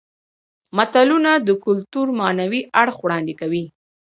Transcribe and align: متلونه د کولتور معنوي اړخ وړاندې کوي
متلونه 0.77 1.31
د 1.47 1.49
کولتور 1.63 2.07
معنوي 2.19 2.61
اړخ 2.81 2.95
وړاندې 3.01 3.33
کوي 3.41 3.65